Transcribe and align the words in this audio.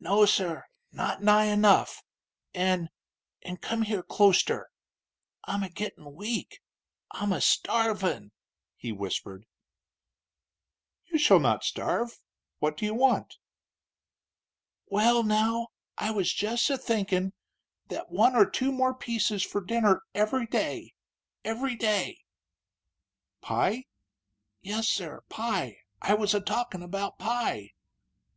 "No, 0.00 0.26
sir; 0.26 0.64
not 0.90 1.22
nigh 1.22 1.44
enough. 1.44 2.02
An' 2.52 2.90
an' 3.42 3.58
come 3.58 3.82
here 3.82 4.02
closter. 4.02 4.70
I'm 5.44 5.62
a 5.62 5.70
gittin' 5.70 6.14
weak 6.16 6.58
I'm 7.12 7.32
a 7.32 7.40
starvin'!" 7.40 8.32
he 8.76 8.90
whispered. 8.90 9.46
"You 11.06 11.16
shall 11.16 11.38
not 11.38 11.62
starve. 11.62 12.18
What 12.58 12.76
do 12.76 12.86
you 12.86 12.92
want?" 12.94 13.36
"Well, 14.86 15.22
now, 15.22 15.68
I 15.96 16.10
was 16.10 16.34
jess 16.34 16.68
a 16.70 16.76
thinkin' 16.76 17.32
that 17.86 18.10
one 18.10 18.34
or 18.34 18.50
two 18.50 18.72
more 18.72 18.94
pieces 18.94 19.44
fur 19.44 19.60
dinner 19.60 20.02
every 20.12 20.46
day 20.48 20.96
every 21.44 21.76
day" 21.76 22.24
"Pie?" 23.42 23.84
"Yes, 24.60 24.88
sir; 24.88 25.22
pie. 25.28 25.82
I 26.02 26.14
was 26.14 26.34
a 26.34 26.40
talkin' 26.40 26.82
about 26.82 27.20
pie." 27.20 27.74